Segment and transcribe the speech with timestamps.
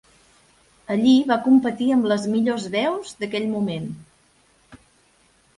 [0.95, 3.89] Allí va competir amb les millors veus d'aquell moment.